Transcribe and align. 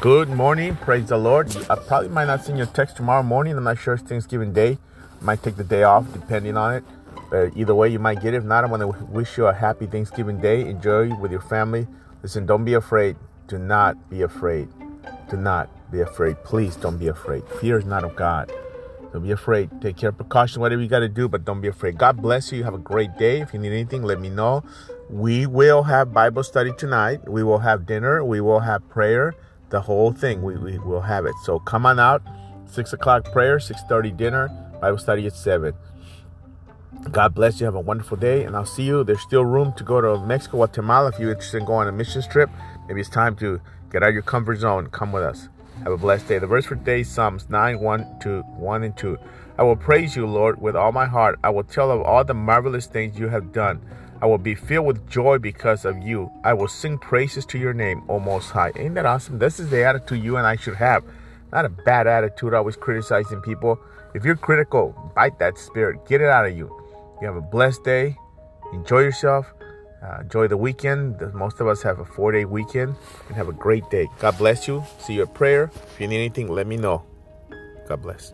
Good 0.00 0.28
morning. 0.28 0.76
Praise 0.76 1.08
the 1.08 1.16
Lord. 1.16 1.56
I 1.70 1.74
probably 1.74 2.10
might 2.10 2.26
not 2.26 2.44
send 2.44 2.58
you 2.58 2.64
a 2.64 2.66
text 2.66 2.96
tomorrow 2.96 3.22
morning. 3.22 3.56
I'm 3.56 3.64
not 3.64 3.78
sure 3.78 3.94
it's 3.94 4.02
Thanksgiving 4.02 4.52
Day. 4.52 4.76
Might 5.22 5.42
take 5.42 5.56
the 5.56 5.64
day 5.64 5.84
off 5.84 6.12
depending 6.12 6.54
on 6.58 6.74
it. 6.74 6.84
But 7.30 7.56
either 7.56 7.74
way, 7.74 7.88
you 7.88 7.98
might 7.98 8.20
get 8.20 8.34
it. 8.34 8.36
If 8.36 8.44
not, 8.44 8.62
I 8.62 8.66
want 8.66 8.82
to 8.82 9.04
wish 9.06 9.38
you 9.38 9.46
a 9.46 9.54
happy 9.54 9.86
Thanksgiving 9.86 10.38
Day. 10.38 10.68
Enjoy 10.68 11.14
with 11.16 11.32
your 11.32 11.40
family. 11.40 11.86
Listen, 12.22 12.44
don't 12.44 12.62
be 12.62 12.74
afraid. 12.74 13.16
Do 13.48 13.56
not 13.56 14.10
be 14.10 14.20
afraid. 14.20 14.68
Do 15.30 15.38
not 15.38 15.70
be 15.90 16.02
afraid. 16.02 16.44
Please 16.44 16.76
don't 16.76 16.98
be 16.98 17.08
afraid. 17.08 17.42
Fear 17.58 17.78
is 17.78 17.86
not 17.86 18.04
of 18.04 18.14
God. 18.16 18.52
Don't 19.14 19.22
be 19.22 19.30
afraid. 19.30 19.70
Take 19.80 19.96
care 19.96 20.10
of 20.10 20.18
precaution, 20.18 20.60
whatever 20.60 20.82
you 20.82 20.88
got 20.88 21.00
to 21.00 21.08
do, 21.08 21.26
but 21.26 21.46
don't 21.46 21.62
be 21.62 21.68
afraid. 21.68 21.96
God 21.96 22.20
bless 22.20 22.52
you. 22.52 22.64
Have 22.64 22.74
a 22.74 22.78
great 22.78 23.16
day. 23.16 23.40
If 23.40 23.54
you 23.54 23.58
need 23.58 23.72
anything, 23.72 24.02
let 24.02 24.20
me 24.20 24.28
know. 24.28 24.62
We 25.08 25.46
will 25.46 25.84
have 25.84 26.12
Bible 26.12 26.42
study 26.42 26.72
tonight. 26.76 27.26
We 27.26 27.42
will 27.42 27.60
have 27.60 27.86
dinner. 27.86 28.22
We 28.22 28.42
will 28.42 28.60
have 28.60 28.86
prayer. 28.90 29.34
The 29.70 29.80
whole 29.80 30.12
thing. 30.12 30.42
We, 30.42 30.56
we 30.56 30.78
will 30.78 31.00
have 31.02 31.26
it. 31.26 31.34
So 31.42 31.58
come 31.58 31.86
on 31.86 31.98
out. 31.98 32.22
Six 32.66 32.92
o'clock 32.92 33.32
prayer, 33.32 33.60
six 33.60 33.80
thirty 33.88 34.10
dinner, 34.10 34.48
Bible 34.80 34.98
study 34.98 35.26
at 35.26 35.34
seven. 35.34 35.74
God 37.10 37.34
bless 37.34 37.60
you. 37.60 37.66
Have 37.66 37.74
a 37.74 37.80
wonderful 37.80 38.16
day, 38.16 38.44
and 38.44 38.56
I'll 38.56 38.66
see 38.66 38.82
you. 38.82 39.04
There's 39.04 39.20
still 39.20 39.44
room 39.44 39.72
to 39.74 39.84
go 39.84 40.00
to 40.00 40.18
Mexico, 40.24 40.56
Guatemala 40.58 41.08
if 41.10 41.18
you're 41.18 41.30
interested 41.30 41.58
in 41.58 41.64
going 41.64 41.86
on 41.86 41.94
a 41.94 41.96
mission 41.96 42.22
trip. 42.22 42.50
Maybe 42.88 43.00
it's 43.00 43.10
time 43.10 43.36
to 43.36 43.60
get 43.90 44.02
out 44.02 44.08
of 44.08 44.14
your 44.14 44.22
comfort 44.22 44.56
zone. 44.56 44.88
Come 44.88 45.12
with 45.12 45.22
us. 45.22 45.48
Have 45.84 45.92
a 45.92 45.96
blessed 45.96 46.26
day. 46.26 46.38
The 46.38 46.46
verse 46.46 46.64
for 46.64 46.74
today 46.74 47.02
Psalms 47.02 47.48
9 47.48 47.80
1 47.80 48.18
to 48.22 48.40
1 48.42 48.82
and 48.82 48.96
2. 48.96 49.18
I 49.58 49.62
will 49.62 49.76
praise 49.76 50.16
you, 50.16 50.26
Lord, 50.26 50.60
with 50.60 50.74
all 50.74 50.90
my 50.92 51.06
heart. 51.06 51.38
I 51.44 51.50
will 51.50 51.64
tell 51.64 51.90
of 51.90 52.00
all 52.00 52.24
the 52.24 52.34
marvelous 52.34 52.86
things 52.86 53.18
you 53.18 53.28
have 53.28 53.52
done. 53.52 53.80
I 54.20 54.26
will 54.26 54.38
be 54.38 54.54
filled 54.54 54.86
with 54.86 55.08
joy 55.08 55.38
because 55.38 55.84
of 55.84 55.98
you. 55.98 56.30
I 56.42 56.54
will 56.54 56.68
sing 56.68 56.98
praises 56.98 57.44
to 57.46 57.58
your 57.58 57.74
name, 57.74 58.02
O 58.08 58.18
Most 58.18 58.50
High. 58.50 58.72
Ain't 58.76 58.94
that 58.94 59.06
awesome? 59.06 59.38
This 59.38 59.60
is 59.60 59.70
the 59.70 59.84
attitude 59.84 60.22
you 60.22 60.36
and 60.36 60.46
I 60.46 60.56
should 60.56 60.76
have. 60.76 61.04
Not 61.52 61.64
a 61.64 61.68
bad 61.68 62.06
attitude, 62.06 62.54
always 62.54 62.76
criticizing 62.76 63.40
people. 63.40 63.78
If 64.14 64.24
you're 64.24 64.36
critical, 64.36 65.12
bite 65.14 65.38
that 65.38 65.58
spirit. 65.58 66.06
Get 66.08 66.20
it 66.20 66.28
out 66.28 66.46
of 66.46 66.56
you. 66.56 66.74
You 67.20 67.26
have 67.26 67.36
a 67.36 67.42
blessed 67.42 67.84
day. 67.84 68.16
Enjoy 68.72 69.00
yourself. 69.00 69.52
Uh, 70.02 70.20
enjoy 70.20 70.48
the 70.48 70.56
weekend. 70.56 71.20
Most 71.34 71.60
of 71.60 71.66
us 71.66 71.82
have 71.82 72.00
a 72.00 72.04
four 72.04 72.32
day 72.32 72.44
weekend 72.44 72.94
and 73.28 73.36
have 73.36 73.48
a 73.48 73.52
great 73.52 73.88
day. 73.90 74.08
God 74.18 74.38
bless 74.38 74.68
you. 74.68 74.84
See 74.98 75.14
you 75.14 75.22
at 75.22 75.34
prayer. 75.34 75.70
If 75.92 76.00
you 76.00 76.08
need 76.08 76.16
anything, 76.16 76.48
let 76.48 76.66
me 76.66 76.76
know. 76.76 77.04
God 77.88 78.02
bless. 78.02 78.32